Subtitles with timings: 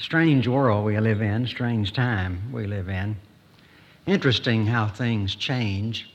[0.00, 3.14] Strange world we live in, strange time we live in.
[4.06, 6.08] Interesting how things change.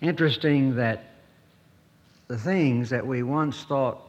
[0.00, 1.04] Interesting that
[2.26, 4.00] the things that we once thought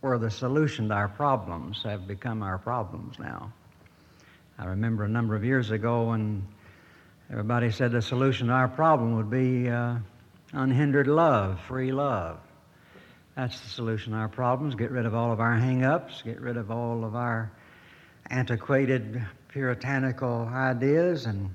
[0.00, 3.52] were the solution to our problems have become our problems now.
[4.58, 6.42] I remember a number of years ago when
[7.30, 9.96] everybody said the solution to our problem would be uh,
[10.54, 12.38] unhindered love, free love.
[13.36, 14.74] That's the solution to our problems.
[14.76, 17.52] Get rid of all of our hang ups, get rid of all of our
[18.30, 21.50] antiquated puritanical ideas, and,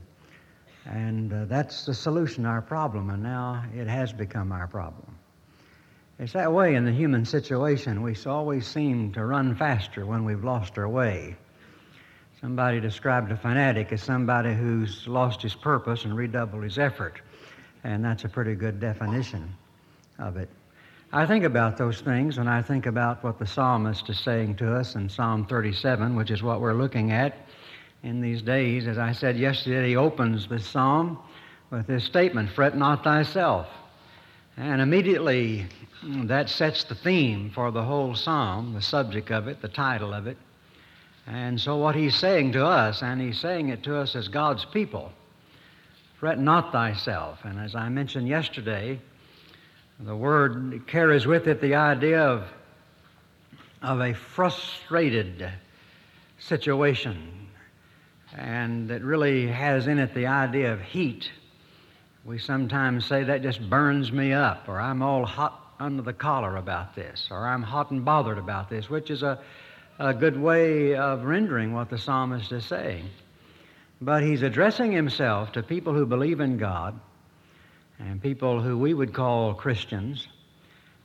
[0.86, 3.10] and uh, that's the solution to our problem.
[3.10, 5.16] And now it has become our problem.
[6.20, 8.04] It's that way in the human situation.
[8.04, 11.36] We always seem to run faster when we've lost our way.
[12.42, 17.20] Somebody described a fanatic as somebody who's lost his purpose and redoubled his effort.
[17.84, 19.56] And that's a pretty good definition
[20.20, 20.50] of it.
[21.14, 24.74] I think about those things when I think about what the psalmist is saying to
[24.74, 27.36] us in Psalm 37, which is what we're looking at
[28.02, 28.88] in these days.
[28.88, 31.20] As I said yesterday, he opens this psalm
[31.70, 33.68] with this statement Fret not thyself.
[34.56, 35.66] And immediately
[36.02, 40.14] mm, that sets the theme for the whole psalm, the subject of it, the title
[40.14, 40.38] of it.
[41.28, 44.64] And so, what he's saying to us, and he's saying it to us as God's
[44.64, 45.12] people,
[46.22, 47.40] fret not thyself.
[47.44, 48.98] And as I mentioned yesterday,
[50.04, 52.48] the word carries with it the idea of,
[53.84, 55.52] of a frustrated
[56.40, 57.48] situation.
[58.36, 61.30] And it really has in it the idea of heat.
[62.26, 66.58] We sometimes say that just burns me up, or I'm all hot under the collar
[66.58, 69.40] about this, or I'm hot and bothered about this, which is a,
[70.00, 73.06] a good way of rendering what the psalmist is saying.
[74.00, 77.00] But he's addressing himself to people who believe in God
[78.08, 80.28] and people who we would call Christians,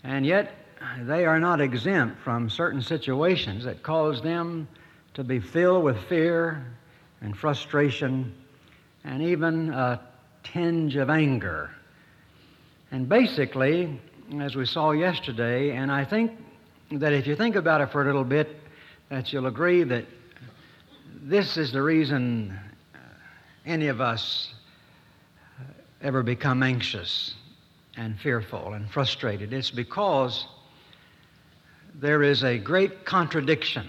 [0.04, 0.54] and yet
[1.02, 4.68] they are not exempt from certain situations that cause them
[5.14, 6.66] to be filled with fear
[7.20, 8.34] and frustration
[9.04, 10.00] and even a
[10.42, 11.70] tinge of anger.
[12.90, 14.00] And basically,
[14.40, 16.32] as we saw yesterday, and I think
[16.92, 18.60] that if you think about it for a little bit,
[19.08, 20.04] that you'll agree that
[21.22, 22.56] this is the reason
[22.94, 22.98] uh,
[23.64, 24.52] any of us
[26.02, 27.34] ever become anxious
[27.96, 29.52] and fearful and frustrated.
[29.52, 30.46] It's because
[31.94, 33.86] there is a great contradiction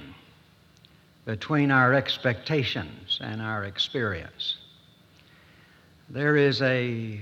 [1.25, 4.57] between our expectations and our experience.
[6.09, 7.19] There is a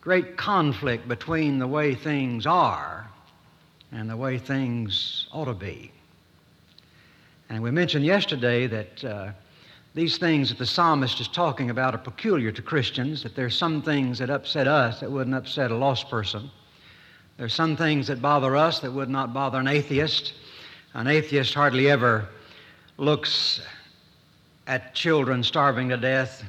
[0.00, 3.08] great conflict between the way things are
[3.92, 5.92] and the way things ought to be.
[7.48, 9.32] And we mentioned yesterday that uh,
[9.94, 13.80] these things that the psalmist is talking about are peculiar to Christians, that there's some
[13.80, 16.50] things that upset us that wouldn't upset a lost person.
[17.36, 20.34] There's some things that bother us that would not bother an atheist.
[20.94, 22.28] An atheist hardly ever
[22.96, 23.60] looks
[24.66, 26.44] at children starving to death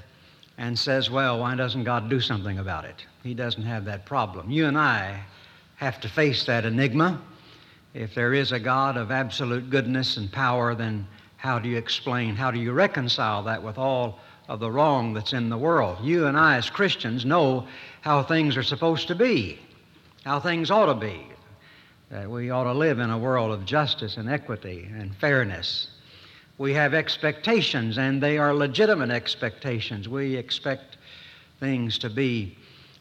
[0.57, 3.05] and says, Well, why doesn't God do something about it?
[3.23, 4.49] He doesn't have that problem.
[4.49, 5.21] You and I
[5.75, 7.21] have to face that enigma.
[7.93, 11.07] If there is a God of absolute goodness and power, then
[11.45, 14.17] how do you explain, how do you reconcile that with all
[14.49, 15.95] of the wrong that's in the world?
[16.03, 17.67] You and I, as Christians, know
[18.01, 19.59] how things are supposed to be,
[20.23, 21.27] how things ought to be.
[22.09, 25.89] That we ought to live in a world of justice and equity and fairness.
[26.57, 30.09] We have expectations, and they are legitimate expectations.
[30.09, 30.97] We expect
[31.59, 32.57] things to be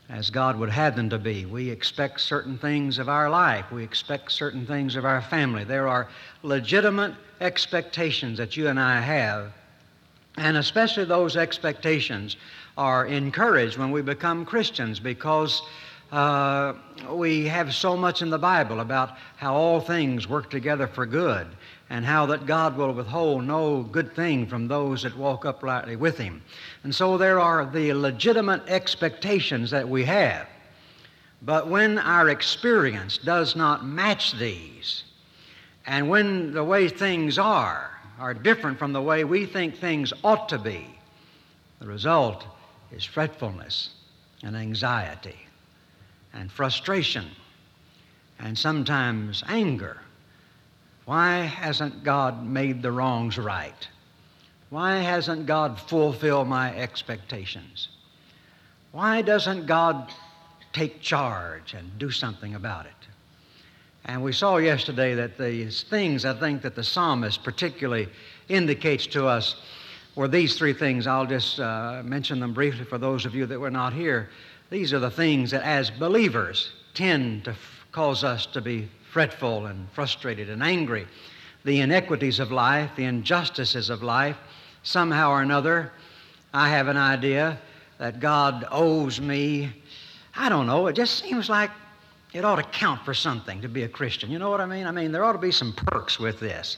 [0.08, 1.46] as God would have them to be.
[1.46, 3.70] We expect certain things of our life.
[3.72, 5.64] We expect certain things of our family.
[5.64, 6.08] There are
[6.42, 9.52] legitimate expectations that you and I have,
[10.36, 12.36] and especially those expectations
[12.76, 15.62] are encouraged when we become Christians because
[16.12, 16.74] uh,
[17.10, 21.46] we have so much in the Bible about how all things work together for good
[21.94, 26.18] and how that God will withhold no good thing from those that walk uprightly with
[26.18, 26.42] Him.
[26.82, 30.48] And so there are the legitimate expectations that we have.
[31.42, 35.04] But when our experience does not match these,
[35.86, 40.48] and when the way things are are different from the way we think things ought
[40.48, 40.88] to be,
[41.78, 42.44] the result
[42.90, 43.90] is fretfulness
[44.42, 45.38] and anxiety
[46.32, 47.26] and frustration
[48.40, 49.98] and sometimes anger.
[51.04, 53.88] Why hasn't God made the wrongs right?
[54.70, 57.88] Why hasn't God fulfilled my expectations?
[58.92, 60.10] Why doesn't God
[60.72, 62.92] take charge and do something about it?
[64.06, 68.08] And we saw yesterday that these things I think that the psalmist particularly
[68.48, 69.56] indicates to us
[70.14, 71.06] were these three things.
[71.06, 74.28] I'll just uh, mention them briefly for those of you that were not here.
[74.70, 79.66] These are the things that, as believers, tend to f- cause us to be fretful
[79.66, 81.06] and frustrated and angry.
[81.64, 84.36] the inequities of life, the injustices of life,
[84.82, 85.92] somehow or another,
[86.52, 87.56] I have an idea
[87.98, 89.72] that God owes me.
[90.36, 91.70] I don't know, it just seems like
[92.32, 94.32] it ought to count for something to be a Christian.
[94.32, 94.84] You know what I mean?
[94.84, 96.76] I mean, there ought to be some perks with this.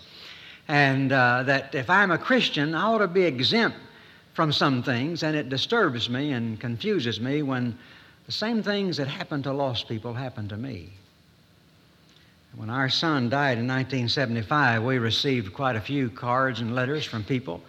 [0.69, 3.79] And uh, that if I'm a Christian, I ought to be exempt
[4.35, 7.79] from some things, and it disturbs me and confuses me when
[8.27, 10.93] the same things that happen to lost people happen to me.
[12.57, 17.23] When our son died in 1975, we received quite a few cards and letters from
[17.23, 17.61] people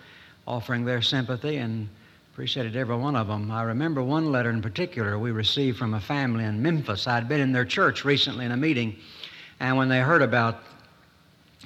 [0.48, 1.90] offering their sympathy and
[2.32, 3.52] appreciated every one of them.
[3.52, 7.06] I remember one letter in particular we received from a family in Memphis.
[7.06, 8.96] I'd been in their church recently in a meeting,
[9.60, 10.64] and when they heard about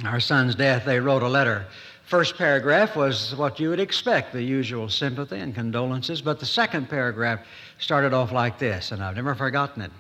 [0.04, 1.68] our son's death, they wrote a letter.
[2.06, 6.90] First paragraph was what you would expect, the usual sympathy and condolences, but the second
[6.90, 7.42] paragraph
[7.78, 9.92] started off like this, and I've never forgotten it.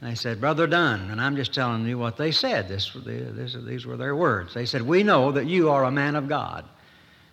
[0.00, 2.68] They said, Brother Dunn, and I'm just telling you what they said.
[2.68, 4.54] This, this, these were their words.
[4.54, 6.64] They said, We know that you are a man of God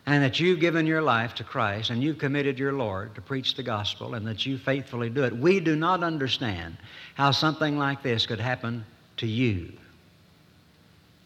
[0.08, 3.56] and that you've given your life to Christ and you've committed your Lord to preach
[3.56, 5.36] the gospel and that you faithfully do it.
[5.36, 6.78] We do not understand
[7.14, 8.84] how something like this could happen
[9.18, 9.72] to you.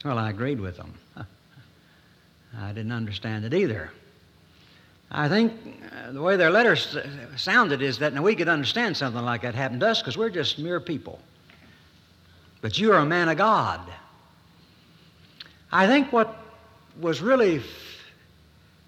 [0.03, 0.93] Well, I agreed with them.
[2.57, 3.91] I didn't understand it either.
[5.11, 5.53] I think
[5.91, 6.97] uh, the way their letters
[7.35, 10.29] sounded is that now we could understand something like that happened to us because we're
[10.29, 11.19] just mere people.
[12.61, 13.81] But you are a man of God.
[15.71, 16.35] I think what
[16.99, 17.65] was really f-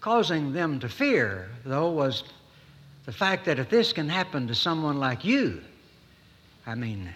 [0.01, 2.23] causing them to fear, though, was
[3.05, 5.61] the fact that if this can happen to someone like you,
[6.65, 7.13] I mean,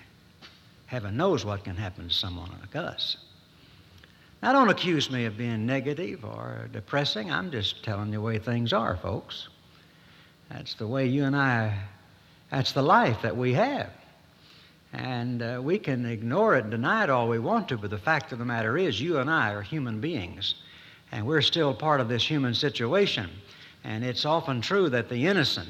[0.85, 3.17] heaven knows what can happen to someone like us.
[4.41, 7.31] Now, don't accuse me of being negative or depressing.
[7.31, 9.49] I'm just telling you the way things are, folks.
[10.49, 11.77] That's the way you and I,
[12.51, 13.89] that's the life that we have.
[14.93, 17.97] And uh, we can ignore it and deny it all we want to, but the
[17.97, 20.55] fact of the matter is, you and I are human beings,
[21.11, 23.29] and we're still part of this human situation.
[23.83, 25.69] And it's often true that the innocent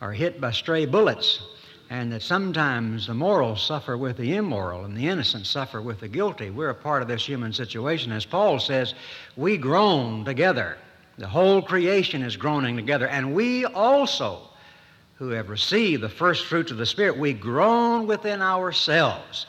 [0.00, 1.42] are hit by stray bullets
[1.90, 6.08] and that sometimes the moral suffer with the immoral and the innocent suffer with the
[6.08, 6.48] guilty.
[6.48, 8.12] We're a part of this human situation.
[8.12, 8.94] As Paul says,
[9.36, 10.78] we groan together.
[11.18, 13.08] The whole creation is groaning together.
[13.08, 14.49] And we also,
[15.20, 19.46] who have received the first fruits of the Spirit, we groan within ourselves.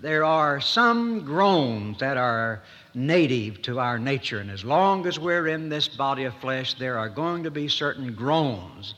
[0.00, 2.62] There are some groans that are
[2.94, 6.96] native to our nature, and as long as we're in this body of flesh, there
[6.96, 8.94] are going to be certain groans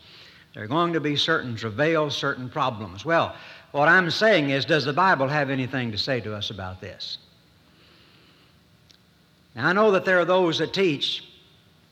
[0.59, 3.05] there are going to be certain travails, certain problems.
[3.05, 3.37] Well,
[3.71, 7.19] what I'm saying is, does the Bible have anything to say to us about this?
[9.55, 11.28] Now, I know that there are those that teach,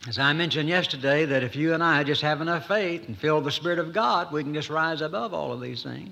[0.07, 3.41] as I mentioned yesterday, that if you and I just have enough faith and feel
[3.41, 6.09] the Spirit of God, we can just rise above all of these things.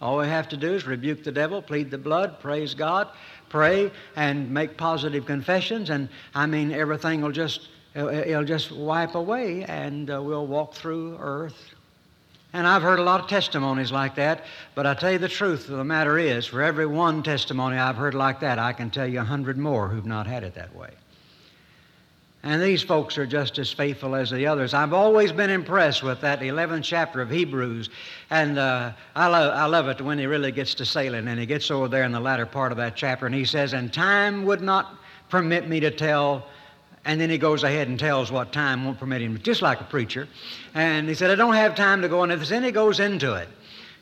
[0.00, 3.08] All we have to do is rebuke the devil, plead the blood, praise God,
[3.48, 9.64] pray, and make positive confessions, and I mean, everything will just, it'll just wipe away,
[9.64, 11.74] and uh, we'll walk through earth
[12.52, 14.44] and I've heard a lot of testimonies like that,
[14.74, 17.96] but I tell you the truth of the matter is, for every one testimony I've
[17.96, 20.74] heard like that, I can tell you a hundred more who've not had it that
[20.74, 20.90] way.
[22.44, 24.72] And these folks are just as faithful as the others.
[24.72, 27.90] I've always been impressed with that 11th chapter of Hebrews.
[28.30, 31.46] And uh, I, lo- I love it when he really gets to sailing and he
[31.46, 34.44] gets over there in the latter part of that chapter and he says, And time
[34.44, 34.94] would not
[35.28, 36.46] permit me to tell
[37.04, 39.84] and then he goes ahead and tells what time won't permit him, just like a
[39.84, 40.28] preacher.
[40.74, 42.50] And he said, I don't have time to go into this.
[42.50, 43.48] And he goes into it.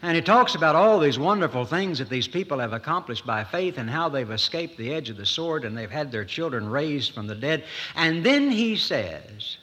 [0.06, 3.76] And he talks about all these wonderful things that these people have accomplished by faith
[3.76, 7.12] and how they've escaped the edge of the sword and they've had their children raised
[7.12, 7.64] from the dead.
[7.96, 9.56] And then he says,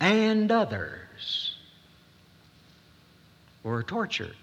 [0.00, 1.56] and others
[3.62, 4.36] were tortured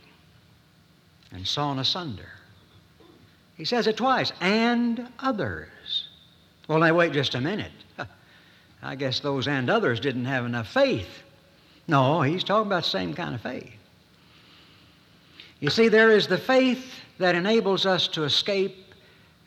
[1.32, 2.32] and sawn asunder.
[3.58, 6.08] He says it twice, and others.
[6.68, 7.72] Well, now wait just a minute.
[8.82, 11.22] I guess those and others didn't have enough faith.
[11.88, 13.76] No, he's talking about the same kind of faith.
[15.62, 18.76] You see, there is the faith that enables us to escape,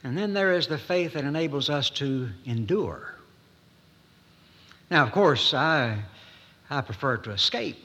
[0.04, 3.16] and then there is the faith that enables us to endure.
[4.92, 5.98] Now, of course, I,
[6.70, 7.76] I prefer to escape.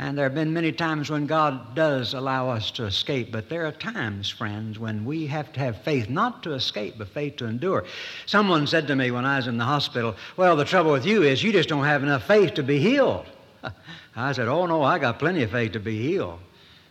[0.00, 3.66] And there have been many times when God does allow us to escape, but there
[3.66, 7.46] are times, friends, when we have to have faith, not to escape, but faith to
[7.46, 7.84] endure.
[8.26, 11.22] Someone said to me when I was in the hospital, Well, the trouble with you
[11.22, 13.26] is you just don't have enough faith to be healed.
[14.16, 16.40] I said, Oh, no, I got plenty of faith to be healed.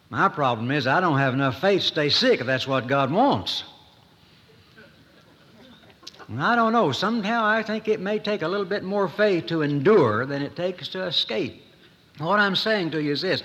[0.09, 3.11] My problem is I don't have enough faith to stay sick if that's what God
[3.11, 3.63] wants.
[6.37, 6.91] I don't know.
[6.91, 10.55] Somehow I think it may take a little bit more faith to endure than it
[10.55, 11.63] takes to escape.
[12.17, 13.43] What I'm saying to you is this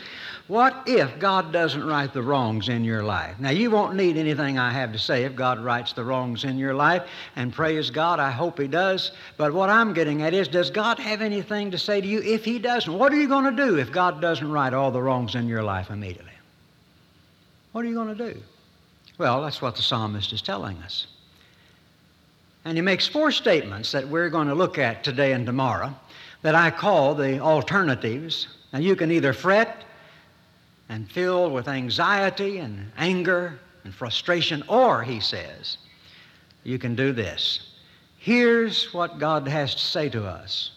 [0.49, 3.39] what if God doesn't right the wrongs in your life?
[3.39, 6.59] Now, you won't need anything I have to say if God rights the wrongs in
[6.59, 7.05] your life,
[7.37, 9.13] and praise God, I hope He does.
[9.37, 12.45] But what I'm getting at is, does God have anything to say to you if
[12.45, 12.93] He doesn't?
[12.93, 15.63] What are you going to do if God doesn't right all the wrongs in your
[15.63, 16.32] life immediately?
[17.73, 18.41] What are you going to do?
[19.19, 21.07] Well, that's what the psalmist is telling us.
[22.65, 25.95] And he makes four statements that we're going to look at today and tomorrow
[26.43, 28.49] that I call the alternatives.
[28.73, 29.85] Now, you can either fret
[30.89, 35.79] and fill with anxiety and anger and frustration, or, he says,
[36.63, 37.71] you can do this.
[38.19, 40.71] Here's what God has to say to us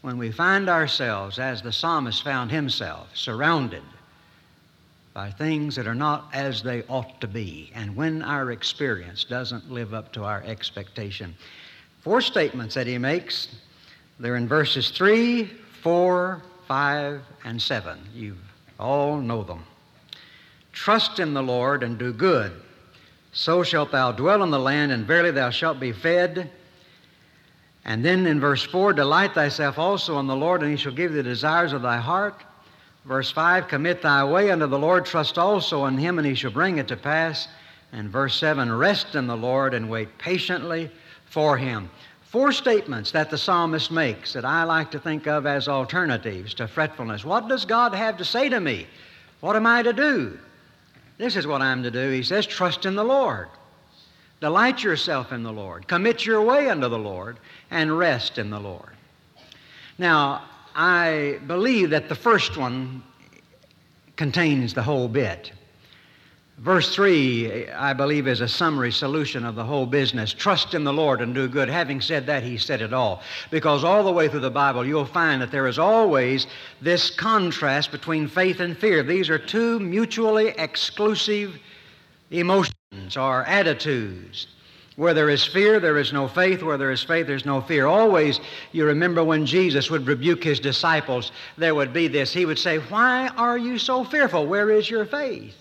[0.00, 3.82] when we find ourselves, as the psalmist found himself, surrounded
[5.16, 9.72] by things that are not as they ought to be, and when our experience doesn't
[9.72, 11.34] live up to our expectation.
[12.02, 13.48] Four statements that he makes.
[14.20, 15.46] They're in verses 3,
[15.80, 17.98] 4, 5, and 7.
[18.14, 18.36] You
[18.78, 19.64] all know them.
[20.74, 22.52] Trust in the Lord and do good.
[23.32, 26.50] So shalt thou dwell in the land, and verily thou shalt be fed.
[27.86, 31.12] And then in verse 4, delight thyself also in the Lord, and he shall give
[31.12, 32.44] thee the desires of thy heart.
[33.06, 36.50] Verse 5 Commit thy way unto the Lord, trust also in him, and he shall
[36.50, 37.48] bring it to pass.
[37.92, 40.90] And verse 7 Rest in the Lord and wait patiently
[41.24, 41.88] for him.
[42.22, 46.66] Four statements that the psalmist makes that I like to think of as alternatives to
[46.66, 47.24] fretfulness.
[47.24, 48.86] What does God have to say to me?
[49.40, 50.38] What am I to do?
[51.18, 52.10] This is what I'm to do.
[52.10, 53.48] He says, Trust in the Lord.
[54.40, 55.88] Delight yourself in the Lord.
[55.88, 57.38] Commit your way unto the Lord
[57.70, 58.90] and rest in the Lord.
[59.96, 60.42] Now,
[60.78, 63.02] I believe that the first one
[64.16, 65.50] contains the whole bit.
[66.58, 70.34] Verse 3, I believe, is a summary solution of the whole business.
[70.34, 71.70] Trust in the Lord and do good.
[71.70, 73.22] Having said that, he said it all.
[73.50, 76.46] Because all the way through the Bible, you'll find that there is always
[76.82, 79.02] this contrast between faith and fear.
[79.02, 81.58] These are two mutually exclusive
[82.30, 84.46] emotions or attitudes.
[84.96, 86.62] Where there is fear, there is no faith.
[86.62, 87.86] Where there is faith, there's no fear.
[87.86, 88.40] Always,
[88.72, 92.32] you remember when Jesus would rebuke his disciples, there would be this.
[92.32, 94.46] He would say, Why are you so fearful?
[94.46, 95.54] Where is your faith?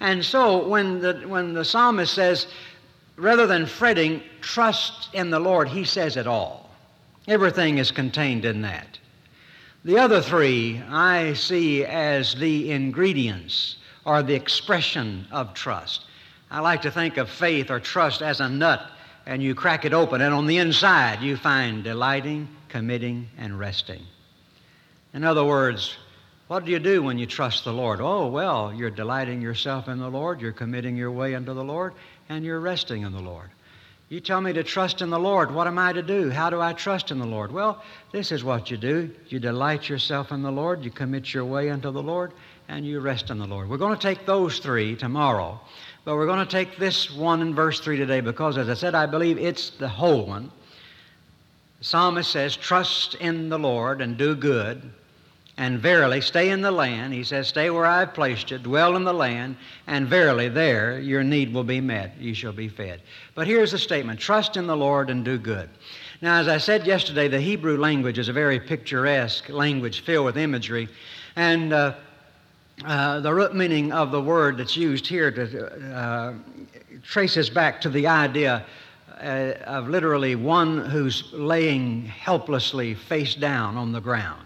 [0.00, 2.46] And so, when the, when the psalmist says,
[3.16, 6.70] rather than fretting, trust in the Lord, he says it all.
[7.26, 8.98] Everything is contained in that.
[9.84, 13.76] The other three I see as the ingredients
[14.06, 16.04] or the expression of trust.
[16.50, 18.90] I like to think of faith or trust as a nut,
[19.26, 24.02] and you crack it open, and on the inside you find delighting, committing, and resting.
[25.12, 25.96] In other words,
[26.48, 28.00] what do you do when you trust the Lord?
[28.00, 31.92] Oh, well, you're delighting yourself in the Lord, you're committing your way unto the Lord,
[32.30, 33.50] and you're resting in the Lord.
[34.08, 35.50] You tell me to trust in the Lord.
[35.50, 36.30] What am I to do?
[36.30, 37.52] How do I trust in the Lord?
[37.52, 39.10] Well, this is what you do.
[39.28, 42.32] You delight yourself in the Lord, you commit your way unto the Lord,
[42.68, 43.68] and you rest in the Lord.
[43.68, 45.60] We're going to take those three tomorrow.
[46.08, 48.94] But we're going to take this one in verse 3 today because, as I said,
[48.94, 50.50] I believe it's the whole one.
[51.80, 54.90] The psalmist says, Trust in the Lord and do good,
[55.58, 57.12] and verily stay in the land.
[57.12, 61.22] He says, Stay where I've placed you, dwell in the land, and verily there your
[61.22, 62.16] need will be met.
[62.18, 63.02] You shall be fed.
[63.34, 65.68] But here's the statement Trust in the Lord and do good.
[66.22, 70.38] Now, as I said yesterday, the Hebrew language is a very picturesque language filled with
[70.38, 70.88] imagery.
[71.36, 71.96] And uh,
[72.84, 76.34] uh, the root meaning of the word that's used here to, uh,
[77.02, 78.64] traces back to the idea
[79.20, 84.44] uh, of literally one who's laying helplessly face down on the ground.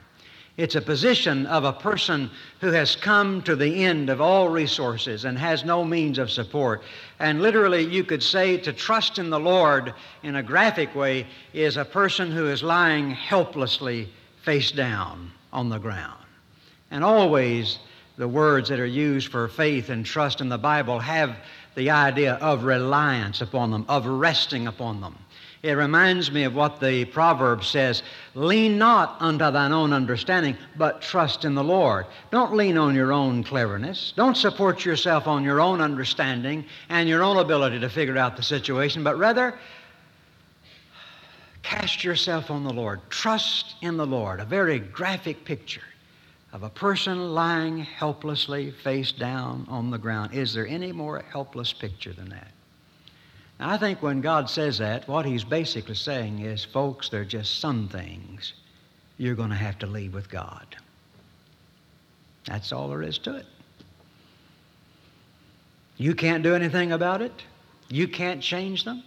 [0.56, 5.24] It's a position of a person who has come to the end of all resources
[5.24, 6.82] and has no means of support.
[7.18, 11.78] And literally, you could say to trust in the Lord in a graphic way is
[11.78, 14.08] a person who is lying helplessly
[14.42, 16.22] face down on the ground.
[16.90, 17.78] And always,
[18.16, 21.36] the words that are used for faith and trust in the Bible have
[21.74, 25.16] the idea of reliance upon them, of resting upon them.
[25.62, 28.02] It reminds me of what the proverb says
[28.34, 32.06] lean not unto thine own understanding, but trust in the Lord.
[32.32, 34.12] Don't lean on your own cleverness.
[34.16, 38.42] Don't support yourself on your own understanding and your own ability to figure out the
[38.42, 39.54] situation, but rather
[41.62, 43.00] cast yourself on the Lord.
[43.08, 44.40] Trust in the Lord.
[44.40, 45.82] A very graphic picture
[46.52, 50.34] of a person lying helplessly face down on the ground.
[50.34, 52.52] Is there any more helpless picture than that?
[53.58, 57.24] Now, I think when God says that, what He's basically saying is, folks, there are
[57.24, 58.52] just some things
[59.16, 60.76] you're going to have to leave with God.
[62.44, 63.46] That's all there is to it.
[65.96, 67.32] You can't do anything about it.
[67.88, 69.02] You can't change them.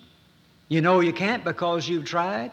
[0.70, 2.52] You know you can't because you've tried.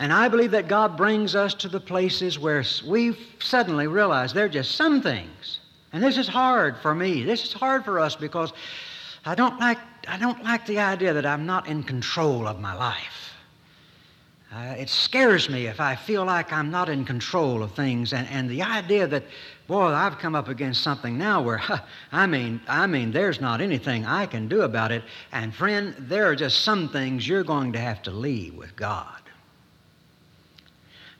[0.00, 4.46] And I believe that God brings us to the places where we suddenly realize there
[4.46, 5.60] are just some things.
[5.92, 7.22] And this is hard for me.
[7.22, 8.54] This is hard for us because
[9.26, 9.76] I don't like,
[10.08, 13.34] I don't like the idea that I'm not in control of my life.
[14.50, 18.26] Uh, it scares me if I feel like I'm not in control of things, and,
[18.28, 19.22] and the idea that,
[19.68, 23.60] boy, I've come up against something now where, huh, I mean, I mean, there's not
[23.60, 25.04] anything I can do about it.
[25.30, 29.19] And friend, there are just some things you're going to have to leave with God.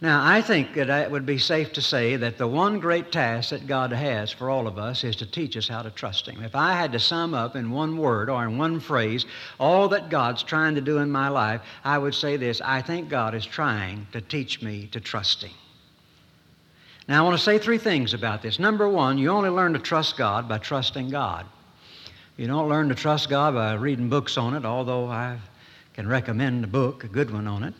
[0.03, 3.51] Now, I think that it would be safe to say that the one great task
[3.51, 6.43] that God has for all of us is to teach us how to trust Him.
[6.43, 9.27] If I had to sum up in one word or in one phrase
[9.59, 13.11] all that God's trying to do in my life, I would say this I think
[13.11, 15.53] God is trying to teach me to trust Him.
[17.07, 18.59] Now, I want to say three things about this.
[18.59, 21.45] Number one, you only learn to trust God by trusting God.
[22.39, 25.39] You don't learn to trust God by reading books on it, although I
[25.93, 27.75] can recommend a book, a good one on it.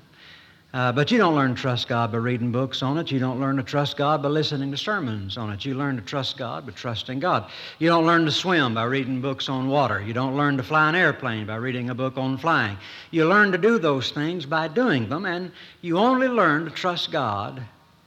[0.73, 3.11] Uh, but you don't learn to trust God by reading books on it.
[3.11, 5.65] You don't learn to trust God by listening to sermons on it.
[5.65, 7.51] You learn to trust God by trusting God.
[7.81, 10.01] You don't learn to swim by reading books on water.
[10.01, 12.77] You don't learn to fly an airplane by reading a book on flying.
[13.11, 15.51] You learn to do those things by doing them, and
[15.81, 17.61] you only learn to trust God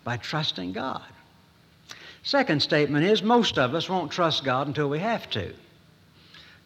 [0.05, 1.03] by trusting God.
[2.23, 5.53] Second statement is most of us won't trust God until we have to.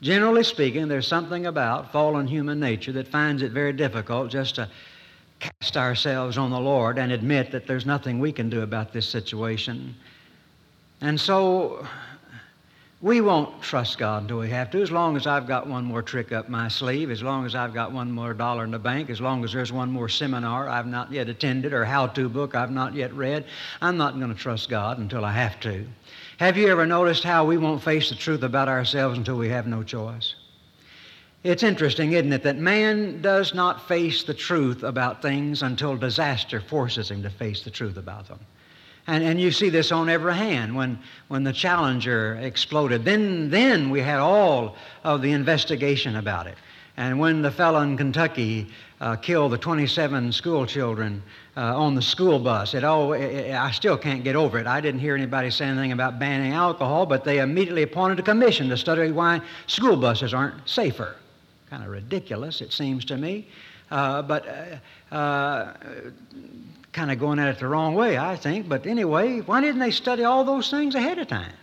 [0.01, 4.69] Generally speaking, there's something about fallen human nature that finds it very difficult just to
[5.39, 9.07] cast ourselves on the Lord and admit that there's nothing we can do about this
[9.07, 9.95] situation.
[11.01, 11.87] And so
[13.01, 14.81] we won't trust God until we have to.
[14.81, 17.73] As long as I've got one more trick up my sleeve, as long as I've
[17.73, 20.87] got one more dollar in the bank, as long as there's one more seminar I've
[20.87, 23.45] not yet attended or how to book I've not yet read,
[23.81, 25.85] I'm not going to trust God until I have to.
[26.39, 29.67] Have you ever noticed how we won't face the truth about ourselves until we have
[29.67, 30.33] no choice?
[31.43, 36.59] It's interesting, isn't it, that man does not face the truth about things until disaster
[36.59, 38.39] forces him to face the truth about them.
[39.05, 40.75] And, and you see this on every hand.
[40.75, 46.57] When, when the Challenger exploded, then, then we had all of the investigation about it.
[46.97, 48.67] And when the fellow in Kentucky
[48.99, 51.21] uh, killed the 27 school children
[51.55, 54.65] uh, on the school bus, it all, it, I still can't get over it.
[54.65, 58.67] I didn't hear anybody say anything about banning alcohol, but they immediately appointed a commission
[58.69, 61.15] to study why school buses aren't safer.
[61.69, 63.47] Kind of ridiculous, it seems to me.
[63.91, 65.73] Uh, but uh, uh,
[66.93, 68.67] kind of going at it the wrong way, I think.
[68.67, 71.53] But anyway, why didn't they study all those things ahead of time?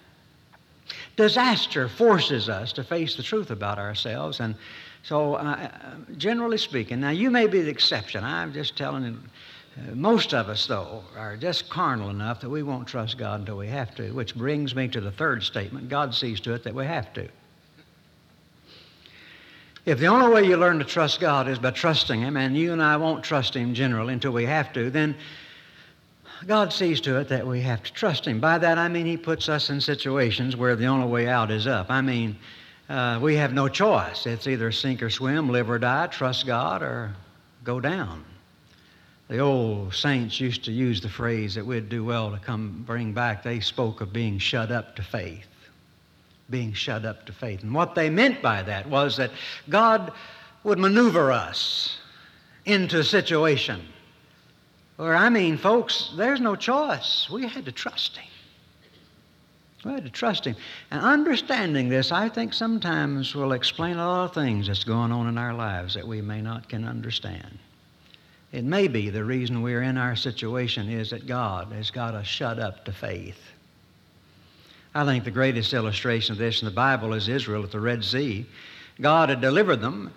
[1.16, 4.40] Disaster forces us to face the truth about ourselves.
[4.40, 4.54] And
[5.02, 5.70] so, uh,
[6.16, 8.24] generally speaking, now you may be the exception.
[8.24, 9.18] I'm just telling you.
[9.76, 13.56] Uh, most of us, though, are just carnal enough that we won't trust God until
[13.56, 16.74] we have to, which brings me to the third statement God sees to it that
[16.74, 17.28] we have to.
[19.86, 22.72] If the only way you learn to trust God is by trusting Him, and you
[22.72, 25.14] and I won't trust Him generally until we have to, then
[26.46, 28.40] God sees to it that we have to trust Him.
[28.40, 31.66] By that I mean He puts us in situations where the only way out is
[31.66, 31.90] up.
[31.90, 32.36] I mean,
[32.88, 34.24] uh, we have no choice.
[34.24, 37.14] It's either sink or swim, live or die, trust God, or
[37.62, 38.24] go down.
[39.28, 43.12] The old saints used to use the phrase that we'd do well to come bring
[43.12, 43.42] back.
[43.42, 45.46] They spoke of being shut up to faith
[46.50, 47.62] being shut up to faith.
[47.62, 49.30] And what they meant by that was that
[49.68, 50.12] God
[50.62, 51.98] would maneuver us
[52.64, 53.80] into a situation
[54.96, 57.28] where, I mean, folks, there's no choice.
[57.30, 58.30] We had to trust Him.
[59.84, 60.56] We had to trust Him.
[60.90, 65.28] And understanding this, I think sometimes will explain a lot of things that's going on
[65.28, 67.58] in our lives that we may not can understand.
[68.52, 72.26] It may be the reason we're in our situation is that God has got us
[72.26, 73.40] shut up to faith.
[74.96, 78.04] I think the greatest illustration of this in the Bible is Israel at the Red
[78.04, 78.46] Sea.
[79.00, 80.12] God had delivered them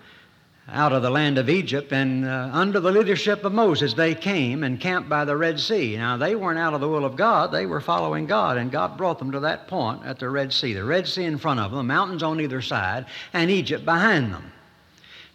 [0.68, 4.62] out of the land of Egypt, and uh, under the leadership of Moses, they came
[4.62, 5.96] and camped by the Red Sea.
[5.96, 8.96] Now, they weren't out of the will of God, they were following God, and God
[8.96, 10.74] brought them to that point at the Red Sea.
[10.74, 14.32] The Red Sea in front of them, the mountains on either side, and Egypt behind
[14.32, 14.52] them.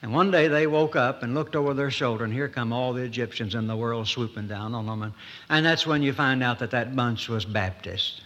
[0.01, 2.93] And one day they woke up and looked over their shoulder, and here come all
[2.93, 5.01] the Egyptians in the world swooping down on them.
[5.01, 5.13] And,
[5.49, 8.21] and that's when you find out that that bunch was Baptist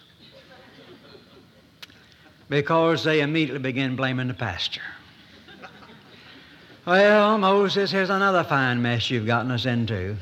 [2.49, 4.81] because they immediately begin blaming the pastor.
[6.85, 10.15] Well, Moses, here's another fine mess you've gotten us into.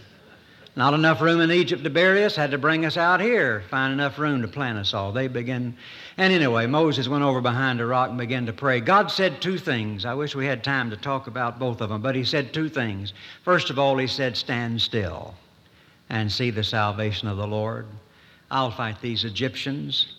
[0.77, 3.93] Not enough room in Egypt to bury us, had to bring us out here, find
[3.93, 5.13] enough room to plant us all.
[5.13, 5.77] They begin.
[6.17, 8.81] And anyway, Moses went over behind a rock and began to pray.
[8.81, 10.03] God said two things.
[10.03, 12.67] I wish we had time to talk about both of them, but He said two
[12.67, 13.13] things.
[13.43, 15.35] First of all, He said, Stand still
[16.09, 17.85] and see the salvation of the Lord.
[18.51, 20.14] I'll fight these Egyptians.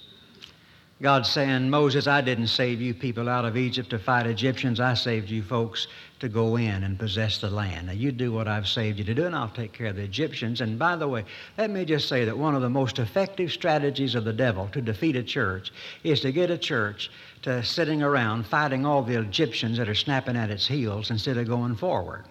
[1.03, 4.81] God saying, Moses, I didn't save you people out of Egypt to fight Egyptians.
[4.81, 5.89] I saved you folks
[6.21, 7.89] to go in and possess the land.
[7.89, 10.03] Now, you do what I've saved you to do, and I'll take care of the
[10.03, 10.63] Egyptians.
[10.63, 11.27] And by the way,
[11.59, 14.81] let me just say that one of the most effective strategies of the devil to
[14.81, 15.71] defeat a church
[16.03, 17.11] is to get a church
[17.43, 21.47] to sitting around fighting all the Egyptians that are snapping at its heels instead of
[21.47, 22.25] going forward.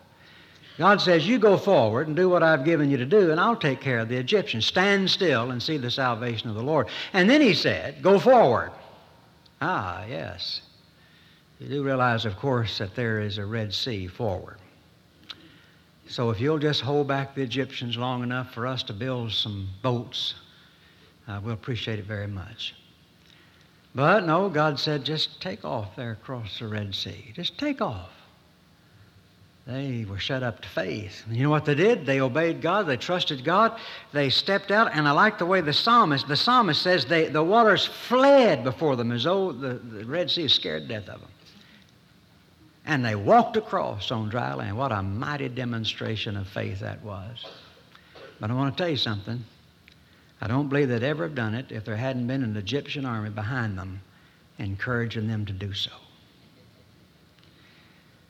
[0.77, 3.55] God says, You go forward and do what I've given you to do, and I'll
[3.55, 4.65] take care of the Egyptians.
[4.65, 6.88] Stand still and see the salvation of the Lord.
[7.13, 8.71] And then he said, Go forward.
[9.61, 10.61] Ah, yes.
[11.59, 14.57] You do realize, of course, that there is a Red Sea forward.
[16.07, 19.69] So if you'll just hold back the Egyptians long enough for us to build some
[19.81, 20.35] boats,
[21.27, 22.75] uh, we'll appreciate it very much.
[23.95, 27.31] But no, God said, just take off there across the Red Sea.
[27.33, 28.11] Just take off.
[29.67, 31.23] They were shut up to faith.
[31.30, 32.06] You know what they did?
[32.06, 32.86] They obeyed God.
[32.86, 33.80] They trusted God.
[34.13, 34.91] They stepped out.
[34.93, 38.95] And I like the way the psalmist, the psalmist says they, the waters fled before
[38.95, 41.30] them as though the, the Red Sea scared death of them.
[42.86, 44.78] And they walked across on dry land.
[44.78, 47.43] What a mighty demonstration of faith that was.
[48.39, 49.43] But I want to tell you something.
[50.41, 53.32] I don't believe they'd ever have done it if there hadn't been an Egyptian army
[53.32, 54.01] behind them
[54.60, 55.91] encouraging them to do so.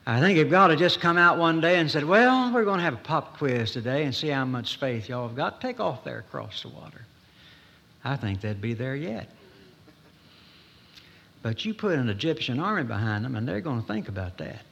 [0.07, 2.77] I think if God had just come out one day and said, Well, we're going
[2.77, 5.79] to have a pop quiz today and see how much faith y'all have got, take
[5.79, 7.01] off there across the water.
[8.03, 9.29] I think they'd be there yet.
[11.41, 14.65] But you put an Egyptian army behind them, and they're going to think about that.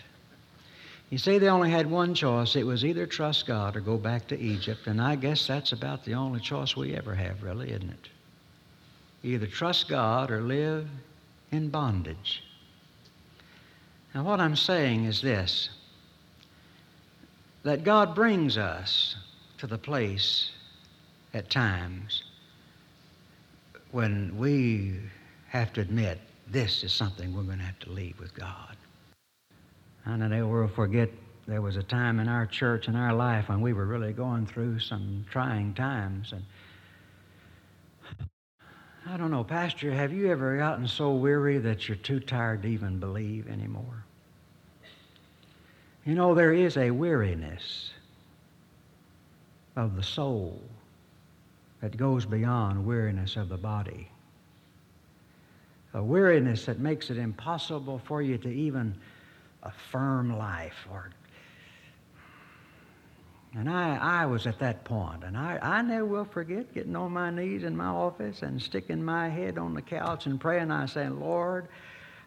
[1.10, 2.56] You see, they only had one choice.
[2.56, 4.88] It was either trust God or go back to Egypt.
[4.88, 8.10] And I guess that's about the only choice we ever have, really, isn't it?
[9.24, 10.88] Either trust God or live
[11.52, 12.44] in bondage.
[14.14, 15.70] Now, what I'm saying is this
[17.64, 19.16] that God brings us
[19.58, 20.52] to the place
[21.34, 22.24] at times
[23.92, 25.00] when we
[25.48, 28.76] have to admit this is something we're going to have to leave with God.
[30.06, 31.10] I know they will forget
[31.48, 34.46] there was a time in our church and our life when we were really going
[34.46, 36.34] through some trying times.
[36.34, 36.44] And
[39.06, 42.70] I don't know, Pastor, have you ever gotten so weary that you're too tired to
[42.70, 44.06] even believe anymore?
[46.06, 47.92] You know, there is a weariness
[49.76, 50.62] of the soul
[51.82, 54.10] that goes beyond weariness of the body.
[55.94, 58.96] A weariness that makes it impossible for you to even
[59.64, 61.10] affirm life or
[63.56, 67.12] and I, I was at that point, and I, I never will forget getting on
[67.12, 70.72] my knees in my office and sticking my head on the couch and praying.
[70.72, 71.68] I saying, Lord,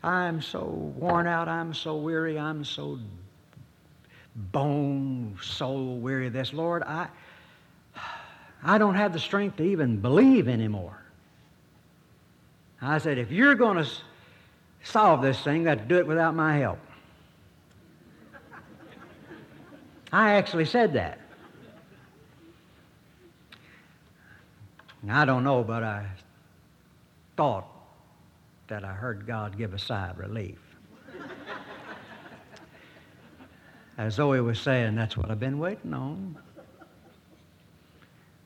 [0.04, 0.64] I'm so
[0.96, 3.00] worn out, I'm so weary, I'm so
[4.36, 6.52] bone, soul weary this.
[6.52, 7.08] Lord, I,
[8.62, 11.02] I don't have the strength to even believe anymore.
[12.80, 13.90] I said, if you're going to
[14.84, 16.78] solve this thing, you got to do it without my help.
[20.16, 21.18] I actually said that.
[25.10, 26.06] I don't know, but I
[27.36, 27.66] thought
[28.68, 30.58] that I heard God give a sigh of relief.
[33.98, 36.38] As Zoe was saying, that's what I've been waiting on.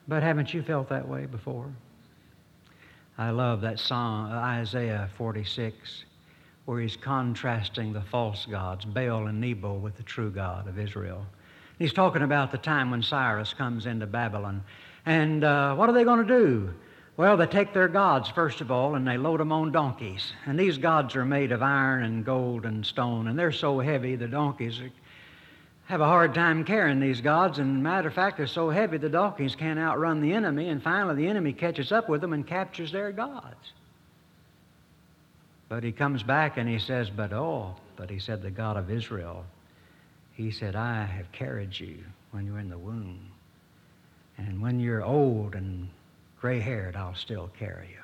[0.09, 1.71] But haven't you felt that way before?
[3.17, 6.05] I love that song, uh, Isaiah 46,
[6.65, 11.25] where he's contrasting the false gods, Baal and Nebo, with the true God of Israel.
[11.81, 14.63] He's talking about the time when Cyrus comes into Babylon.
[15.07, 16.75] And uh, what are they going to do?
[17.17, 20.31] Well, they take their gods, first of all, and they load them on donkeys.
[20.45, 24.15] And these gods are made of iron and gold and stone, and they're so heavy,
[24.15, 24.79] the donkeys
[25.87, 27.59] have a hard time carrying these gods.
[27.59, 30.69] And matter of fact, they're so heavy, the donkeys can't outrun the enemy.
[30.69, 33.73] And finally, the enemy catches up with them and captures their gods.
[35.71, 38.91] But he comes back and he says, But oh, but he said, the God of
[38.91, 39.47] Israel
[40.41, 41.99] he said, I have carried you
[42.31, 43.31] when you're in the womb.
[44.39, 45.89] And when you're old and
[46.41, 48.03] gray haired, I'll still carry you.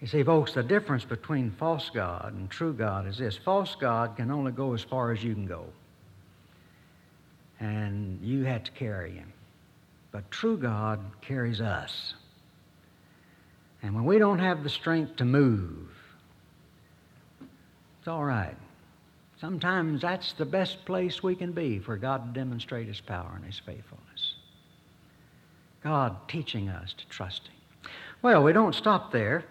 [0.00, 4.16] You see, folks, the difference between false God and true God is this false God
[4.16, 5.66] can only go as far as you can go.
[7.60, 9.32] And you have to carry him.
[10.10, 12.14] But true God carries us.
[13.82, 15.88] And when we don't have the strength to move,
[17.98, 18.56] it's all right.
[19.42, 23.44] Sometimes that's the best place we can be for God to demonstrate His power and
[23.44, 24.34] His faithfulness.
[25.82, 27.90] God teaching us to trust Him.
[28.22, 29.44] Well, we don't stop there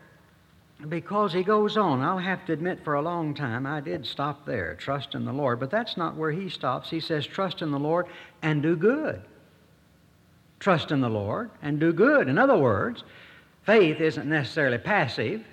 [0.88, 2.00] because He goes on.
[2.00, 5.34] I'll have to admit, for a long time, I did stop there, trust in the
[5.34, 5.60] Lord.
[5.60, 6.90] But that's not where He stops.
[6.90, 8.06] He says, trust in the Lord
[8.42, 9.22] and do good.
[10.62, 12.30] Trust in the Lord and do good.
[12.30, 13.04] In other words,
[13.64, 15.44] faith isn't necessarily passive.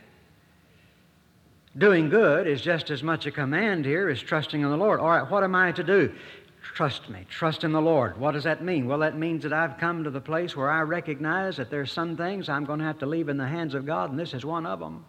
[1.79, 4.99] Doing good is just as much a command here as trusting in the Lord.
[4.99, 6.13] All right, what am I to do?
[6.75, 7.25] Trust me.
[7.31, 8.19] Trust in the Lord.
[8.19, 8.87] What does that mean?
[8.87, 12.17] Well, that means that I've come to the place where I recognize that there's some
[12.17, 14.45] things I'm going to have to leave in the hands of God, and this is
[14.45, 15.05] one of them.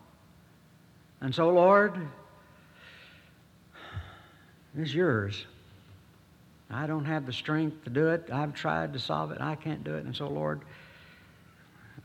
[1.21, 1.95] And so, Lord,
[4.77, 5.45] it's yours.
[6.69, 8.29] I don't have the strength to do it.
[8.31, 9.41] I've tried to solve it.
[9.41, 10.05] I can't do it.
[10.05, 10.61] And so, Lord,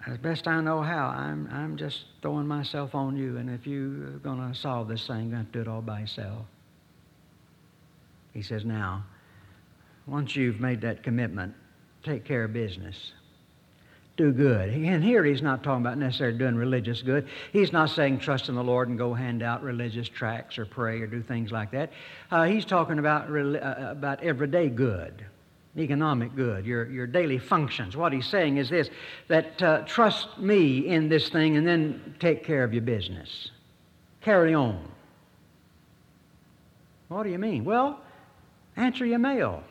[0.06, 3.38] as best I know how, I'm, I'm just throwing myself on you.
[3.38, 5.68] And if you're going to solve this thing, you're going to have to do it
[5.68, 6.44] all by yourself.
[8.32, 9.04] He says, now,
[10.06, 11.54] once you've made that commitment,
[12.02, 13.12] take care of business.
[14.16, 14.68] Do good.
[14.68, 17.26] And here he's not talking about necessarily doing religious good.
[17.52, 21.00] He's not saying trust in the Lord and go hand out religious tracts or pray
[21.00, 21.92] or do things like that.
[22.30, 25.24] Uh, he's talking about, uh, about everyday good,
[25.76, 27.96] economic good, your, your daily functions.
[27.96, 28.90] What he's saying is this
[29.28, 33.50] that uh, trust me in this thing and then take care of your business.
[34.20, 34.88] Carry on.
[37.08, 37.64] What do you mean?
[37.64, 38.00] Well,
[38.76, 39.62] answer your mail.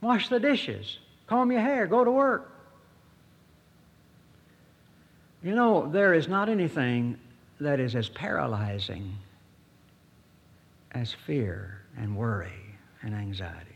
[0.00, 0.98] Wash the dishes.
[1.26, 1.86] Comb your hair.
[1.86, 2.50] Go to work.
[5.42, 7.18] You know, there is not anything
[7.60, 9.16] that is as paralyzing
[10.92, 13.69] as fear and worry and anxiety.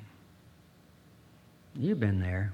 [1.76, 2.52] You've been there.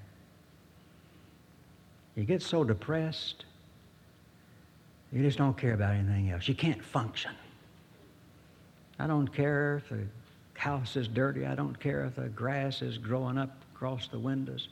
[2.16, 3.44] You get so depressed,
[5.12, 6.48] you just don't care about anything else.
[6.48, 7.32] You can't function.
[8.98, 10.04] I don't care if the
[10.54, 11.46] house is dirty.
[11.46, 14.68] I don't care if the grass is growing up across the windows.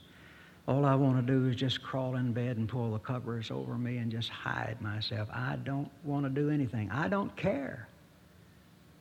[0.67, 3.75] All I want to do is just crawl in bed and pull the covers over
[3.75, 5.27] me and just hide myself.
[5.33, 6.91] I don't want to do anything.
[6.91, 7.87] I don't care.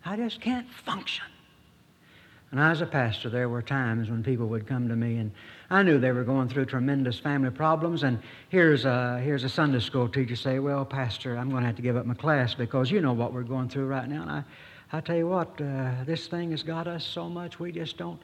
[0.04, 1.26] I just can't function.
[2.50, 5.32] And as a pastor, there were times when people would come to me, and
[5.68, 8.02] I knew they were going through tremendous family problems.
[8.04, 11.76] And here's a, here's a Sunday school teacher say, Well, Pastor, I'm going to have
[11.76, 14.22] to give up my class because you know what we're going through right now.
[14.22, 14.44] And I,
[14.92, 18.20] I tell you what, uh, this thing has got us so much, we just don't,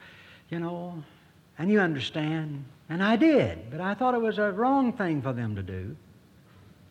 [0.49, 1.05] you know,
[1.59, 2.65] and you understand.
[2.89, 5.97] And I did, but I thought it was a wrong thing for them to do.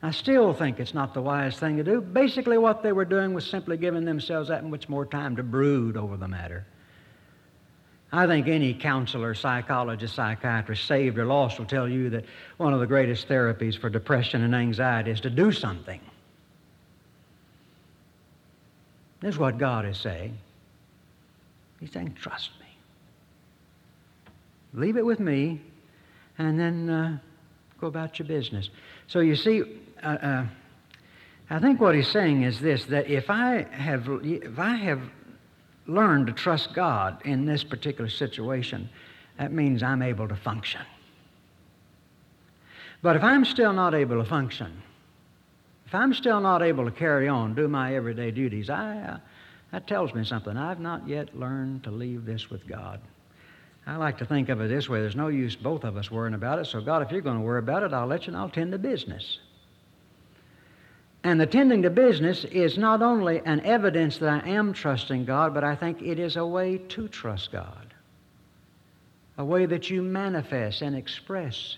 [0.03, 2.01] I still think it's not the wise thing to do.
[2.01, 5.97] Basically, what they were doing was simply giving themselves that much more time to brood
[5.97, 6.67] over the matter.
[8.15, 12.25] I think any counselor, psychologist, psychiatrist, saved or lost, will tell you that
[12.57, 15.99] one of the greatest therapies for depression and anxiety is to do something.
[19.19, 20.37] This is what God is saying.
[21.79, 22.67] He's saying, trust me.
[24.75, 25.59] Leave it with me,
[26.37, 27.17] and then uh,
[27.81, 28.69] go about your business.
[29.07, 29.63] So you see,
[30.03, 30.45] uh, uh,
[31.49, 35.01] I think what he's saying is this: that if I have, if I have
[35.87, 38.89] learned to trust God in this particular situation,
[39.37, 40.81] that means I'm able to function.
[43.01, 44.81] But if I'm still not able to function,
[45.85, 49.17] if I'm still not able to carry on, do my everyday duties, I, uh,
[49.71, 50.55] that tells me something.
[50.55, 53.01] I've not yet learned to leave this with God.
[53.85, 56.35] I like to think of it this way there's no use both of us worrying
[56.35, 56.65] about it.
[56.65, 58.71] So, God, if you're going to worry about it, I'll let you and I'll tend
[58.71, 59.39] to business.
[61.23, 65.63] And attending to business is not only an evidence that I am trusting God, but
[65.63, 67.93] I think it is a way to trust God.
[69.37, 71.77] A way that you manifest and express.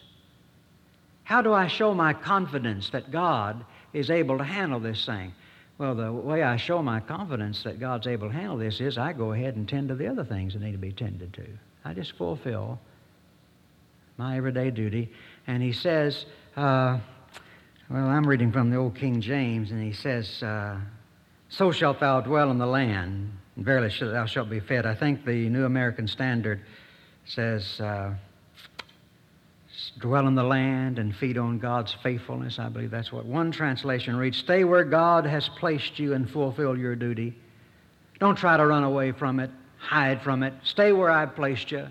[1.23, 5.33] How do I show my confidence that God is able to handle this thing?
[5.77, 9.13] Well, the way I show my confidence that God's able to handle this is I
[9.13, 11.45] go ahead and tend to the other things that need to be tended to.
[11.83, 12.79] I just fulfill
[14.17, 15.11] my everyday duty.
[15.47, 16.99] And he says, uh,
[17.89, 20.77] well, I'm reading from the old King James, and he says, uh,
[21.49, 24.85] So shalt thou dwell in the land, and verily shalt thou shalt be fed.
[24.85, 26.61] I think the New American Standard
[27.25, 28.13] says, uh,
[29.99, 32.59] Dwell in the land and feed on God's faithfulness.
[32.59, 34.37] I believe that's what one translation reads.
[34.37, 37.33] Stay where God has placed you and fulfill your duty.
[38.19, 39.51] Don't try to run away from it
[39.85, 40.53] hide from it.
[40.63, 41.87] Stay where I've placed you.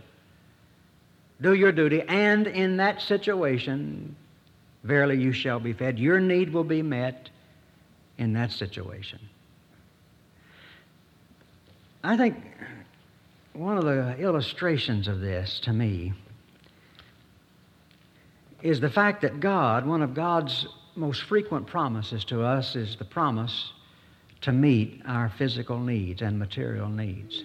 [1.40, 2.02] Do your duty.
[2.02, 4.16] And in that situation,
[4.84, 5.98] verily you shall be fed.
[5.98, 7.30] Your need will be met
[8.18, 9.18] in that situation.
[12.04, 12.36] I think
[13.54, 16.12] one of the illustrations of this to me
[18.62, 23.04] is the fact that God, one of God's most frequent promises to us, is the
[23.04, 23.72] promise
[24.42, 27.44] to meet our physical needs and material needs.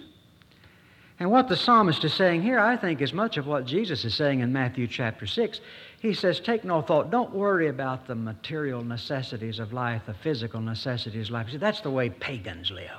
[1.18, 4.14] And what the psalmist is saying here, I think, is much of what Jesus is
[4.14, 5.60] saying in Matthew chapter 6.
[6.00, 7.10] He says, Take no thought.
[7.10, 11.50] Don't worry about the material necessities of life, the physical necessities of life.
[11.50, 12.90] See, that's the way pagans live.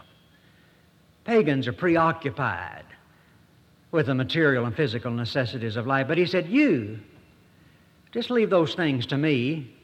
[1.25, 2.85] Pagans are preoccupied
[3.91, 6.07] with the material and physical necessities of life.
[6.07, 6.99] But he said, You,
[8.11, 9.75] just leave those things to me,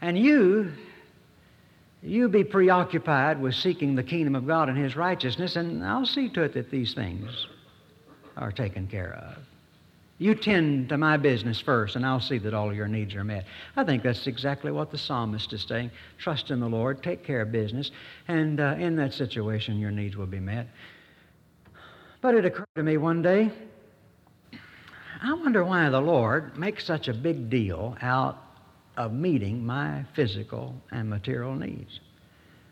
[0.00, 0.72] and you
[2.02, 6.28] You be preoccupied with seeking the kingdom of God and His righteousness, and I'll see
[6.30, 7.46] to it that these things
[8.36, 9.51] are taken care of.
[10.22, 13.44] You tend to my business first, and I'll see that all your needs are met.
[13.76, 15.90] I think that's exactly what the psalmist is saying.
[16.18, 17.90] Trust in the Lord, take care of business,
[18.28, 20.68] and uh, in that situation, your needs will be met.
[22.20, 23.50] But it occurred to me one day
[25.24, 28.42] I wonder why the Lord makes such a big deal out
[28.96, 32.00] of meeting my physical and material needs.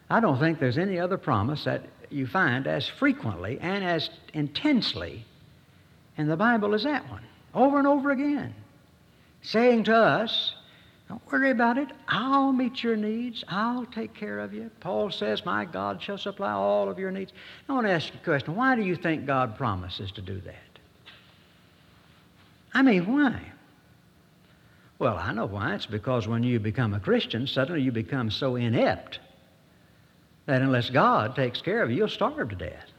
[0.08, 5.24] I don't think there's any other promise that you find as frequently and as intensely
[6.16, 7.22] in the Bible as that one,
[7.54, 8.54] over and over again,
[9.42, 10.54] saying to us,
[11.08, 11.88] Don't worry about it.
[12.08, 13.44] I'll meet your needs.
[13.48, 14.70] I'll take care of you.
[14.80, 17.32] Paul says, My God shall supply all of your needs.
[17.68, 18.54] I want to ask you a question.
[18.54, 20.54] Why do you think God promises to do that?
[22.72, 23.40] I mean, why?
[24.98, 25.74] Well, I know why.
[25.74, 29.18] It's because when you become a Christian, suddenly you become so inept
[30.46, 32.89] that unless God takes care of you, you'll starve to death.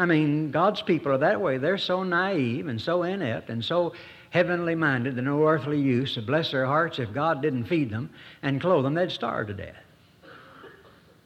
[0.00, 1.58] I mean, God's people are that way.
[1.58, 3.92] They're so naive and so inept and so
[4.30, 6.14] heavenly minded that no earthly use.
[6.14, 8.08] To bless their hearts, if God didn't feed them
[8.42, 9.76] and clothe them, they'd starve to death.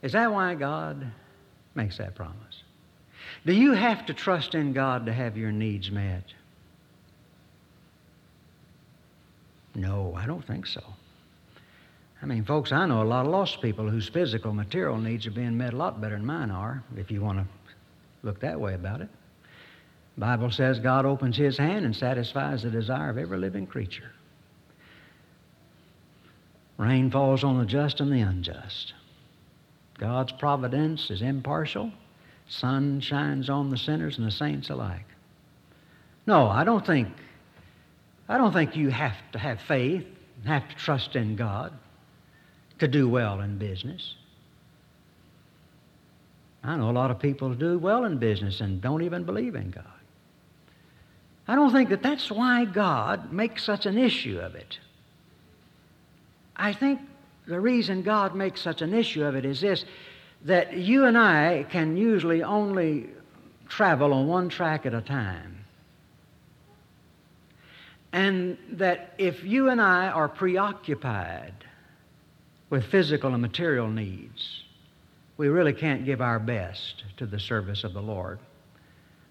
[0.02, 1.06] Is that why God
[1.76, 2.64] makes that promise?
[3.46, 6.24] Do you have to trust in God to have your needs met?
[9.76, 10.82] No, I don't think so.
[12.20, 15.30] I mean, folks, I know a lot of lost people whose physical, material needs are
[15.30, 17.46] being met a lot better than mine are, if you want to
[18.24, 19.08] look that way about it.
[20.16, 24.10] The Bible says God opens his hand and satisfies the desire of every living creature.
[26.76, 28.94] Rain falls on the just and the unjust.
[29.98, 31.92] God's providence is impartial.
[32.48, 35.06] Sun shines on the sinners and the saints alike.
[36.26, 37.08] No, I don't think
[38.28, 40.06] I don't think you have to have faith
[40.38, 41.72] and have to trust in God
[42.78, 44.14] to do well in business.
[46.64, 49.70] I know a lot of people do well in business and don't even believe in
[49.70, 49.84] God.
[51.46, 54.78] I don't think that that's why God makes such an issue of it.
[56.56, 57.00] I think
[57.46, 59.84] the reason God makes such an issue of it is this
[60.44, 63.08] that you and I can usually only
[63.68, 65.64] travel on one track at a time.
[68.12, 71.54] And that if you and I are preoccupied
[72.70, 74.63] with physical and material needs,
[75.36, 78.38] we really can't give our best to the service of the Lord.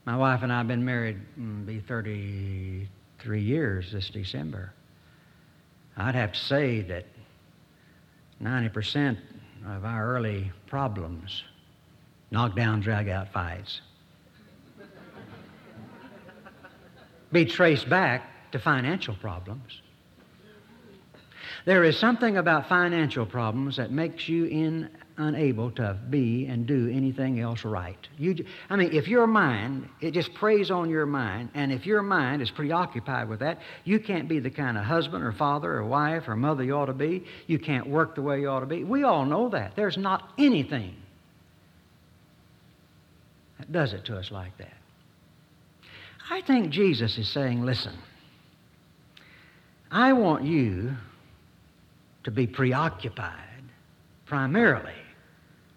[0.05, 4.73] My wife and I have been married, mm, be 33 years this December.
[5.95, 7.05] I'd have to say that
[8.41, 9.17] 90%
[9.67, 11.43] of our early problems
[12.31, 13.81] knockdown, drag out fights
[17.33, 19.81] be traced back to financial problems.
[21.65, 26.89] There is something about financial problems that makes you in unable to be and do
[26.89, 27.97] anything else right.
[28.17, 32.01] You, I mean, if your mind, it just preys on your mind, and if your
[32.01, 35.85] mind is preoccupied with that, you can't be the kind of husband or father or
[35.85, 37.25] wife or mother you ought to be.
[37.47, 38.83] You can't work the way you ought to be.
[38.83, 39.75] We all know that.
[39.75, 40.95] There's not anything
[43.59, 44.73] that does it to us like that.
[46.29, 47.93] I think Jesus is saying, listen,
[49.91, 50.95] I want you
[52.23, 53.52] to be preoccupied
[54.33, 54.95] primarily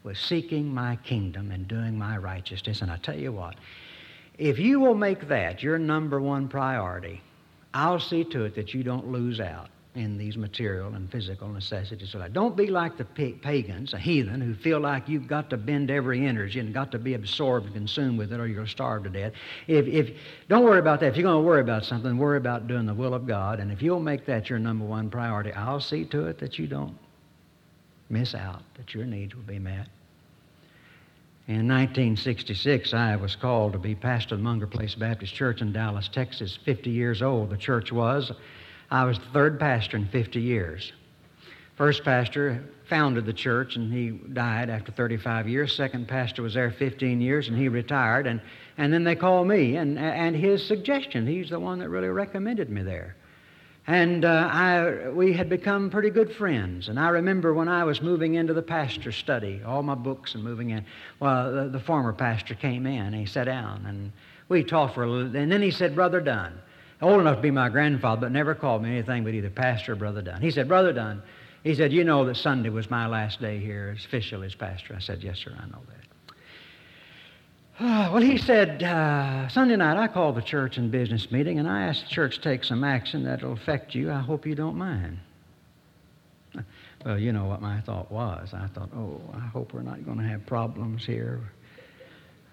[0.02, 2.80] was seeking my kingdom and doing my righteousness.
[2.80, 3.56] And I tell you what,
[4.38, 7.20] if you will make that your number one priority,
[7.74, 12.16] I'll see to it that you don't lose out in these material and physical necessities.
[12.32, 16.26] Don't be like the pagans, a heathen, who feel like you've got to bend every
[16.26, 19.04] energy and got to be absorbed and consumed with it or you're going to starve
[19.04, 19.32] to death.
[19.66, 20.16] If, if,
[20.48, 21.08] don't worry about that.
[21.08, 23.60] If you're going to worry about something, worry about doing the will of God.
[23.60, 26.66] And if you'll make that your number one priority, I'll see to it that you
[26.66, 26.96] don't
[28.08, 29.88] miss out, that your needs will be met.
[31.48, 36.08] In 1966, I was called to be pastor of Munger Place Baptist Church in Dallas,
[36.08, 36.58] Texas.
[36.64, 38.32] 50 years old, the church was.
[38.90, 40.92] I was the third pastor in 50 years.
[41.76, 45.76] First pastor founded the church and he died after 35 years.
[45.76, 48.26] Second pastor was there 15 years and he retired.
[48.26, 48.40] And,
[48.78, 52.70] and then they called me and, and his suggestion, he's the one that really recommended
[52.70, 53.14] me there.
[53.88, 56.88] And uh, I, we had become pretty good friends.
[56.88, 60.42] And I remember when I was moving into the pastor study, all my books and
[60.42, 60.84] moving in,
[61.20, 64.12] well, the, the former pastor came in he sat down and
[64.48, 65.36] we talked for a little.
[65.36, 66.60] And then he said, Brother Dunn,
[67.00, 69.96] old enough to be my grandfather, but never called me anything but either pastor or
[69.96, 70.40] Brother Dunn.
[70.40, 71.22] He said, Brother Dunn,
[71.62, 74.94] he said, You know that Sunday was my last day here as official as pastor.
[74.96, 76.05] I said, Yes, sir, I know that.
[77.80, 81.82] Well, he said, uh, Sunday night I called the church and business meeting and I
[81.82, 84.10] asked the church to take some action that will affect you.
[84.10, 85.18] I hope you don't mind.
[87.04, 88.52] Well, you know what my thought was.
[88.52, 91.38] I thought, oh, I hope we're not going to have problems here.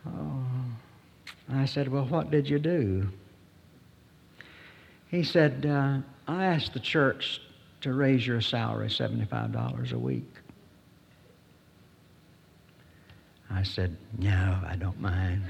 [0.06, 0.46] Oh.
[1.52, 3.10] I said, well, what did you do?
[5.10, 5.98] He said, uh,
[6.28, 7.42] I asked the church
[7.82, 10.30] to raise your salary $75 a week.
[13.54, 15.44] I said, no, I don't mind.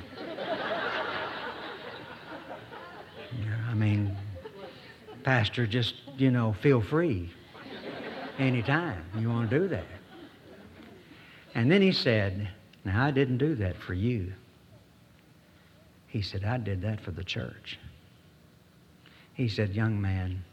[3.70, 4.16] I mean,
[5.24, 7.32] Pastor, just, you know, feel free
[8.38, 9.86] anytime you want to do that.
[11.56, 12.50] And then he said,
[12.84, 14.34] Now, I didn't do that for you.
[16.08, 17.80] He said, I did that for the church.
[19.34, 20.44] He said, Young man,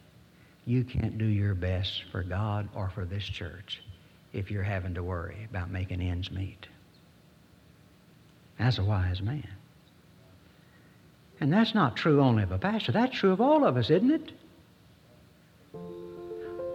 [0.66, 3.82] you can't do your best for God or for this church
[4.32, 6.66] if you're having to worry about making ends meet.
[8.60, 9.48] That's a wise man.
[11.40, 14.10] And that's not true only of a pastor, that's true of all of us, isn't
[14.10, 14.32] it?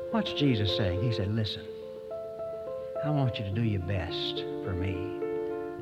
[0.09, 1.03] What's Jesus saying?
[1.03, 1.63] He said, Listen,
[3.05, 4.97] I want you to do your best for me.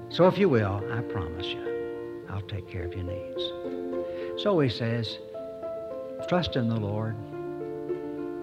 [0.10, 4.44] So if you will, I promise you, I'll take care of your needs.
[4.44, 5.18] So he says,
[6.28, 7.16] Trust in the Lord,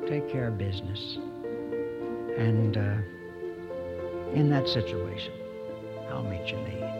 [0.08, 1.18] take care of business,
[2.38, 2.96] and uh,
[4.32, 5.34] in that situation,
[6.08, 6.99] I'll meet your need.